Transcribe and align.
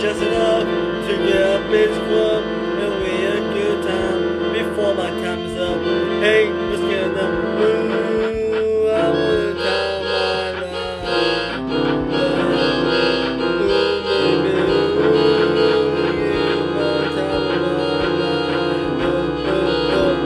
just 0.00 0.22
enough 0.22 0.64
to 1.06 1.12
get 1.26 1.42
a 1.42 1.58
bitch 1.68 1.94
club 2.08 2.42
and 2.42 2.92
we 3.02 3.10
a 3.26 3.38
good 3.52 3.82
time 3.84 4.52
before 4.54 4.94
my 4.94 5.10
time 5.20 5.40
is 5.40 5.58
up. 5.60 5.78
Hey, 6.22 6.48
just 6.70 6.82
get 6.84 7.14
up. 7.18 7.30
Ooh, 7.60 8.88
I 8.88 9.10
wanna 9.10 9.54
my 9.54 9.98
life. 10.08 10.56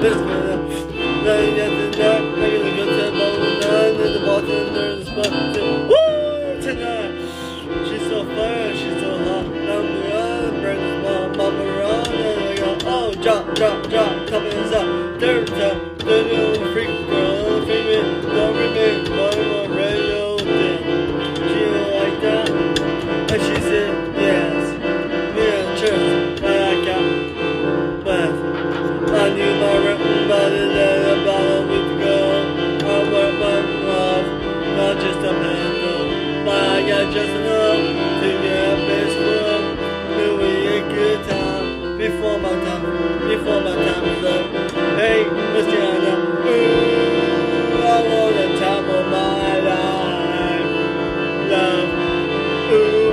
My 0.01 0.29
life. 0.29 0.44
drop, 13.25 13.55
drop, 13.55 13.89
drop, 13.89 14.29
coming 14.29 14.53
up. 14.53 15.19
Third 15.19 15.47
time, 15.47 15.97
third 15.97 16.27
time, 16.31 16.73
freak 16.75 17.09
girl, 17.09 17.65
baby, 17.65 18.03
don't 18.21 18.55
remake 18.55 19.09
my 19.09 19.65
radio 19.75 20.37
thing. 20.37 20.79
She 21.35 21.55
didn't 21.55 21.91
like 22.01 22.21
that, 22.21 22.51
and 23.33 23.41
she 23.41 23.55
said 23.63 23.93
yes. 24.21 24.63
Me 25.35 25.45
and 25.57 25.79
church, 25.79 26.43
and 26.43 26.65
I 26.65 26.85
got 26.85 28.05
left. 28.05 28.41
I 29.15 29.35
knew 29.35 29.55
my 29.59 29.77
written 29.79 30.29
body 30.29 30.65
that 30.75 31.19
about 31.19 31.47
a 31.49 31.67
week 31.67 31.89
ago. 31.97 32.19
I 32.85 33.11
worked 33.11 33.39
my 33.41 33.59
love, 33.89 34.27
not 34.77 35.01
just 35.01 35.21
a 35.21 35.33
pencil. 35.33 36.45
But 36.45 36.63
I 36.63 36.89
got 36.91 37.15
just 37.15 37.31
enough. 37.31 37.64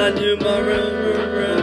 I 0.00 0.10
do 0.12 0.34
my 0.36 0.58
room, 0.60 0.94
room, 0.94 1.30
room. 1.34 1.59